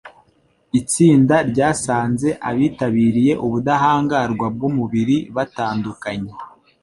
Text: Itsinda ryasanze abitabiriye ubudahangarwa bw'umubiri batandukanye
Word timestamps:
Itsinda 0.79 1.35
ryasanze 1.49 2.29
abitabiriye 2.49 3.33
ubudahangarwa 3.45 4.45
bw'umubiri 4.55 5.17
batandukanye 5.35 6.31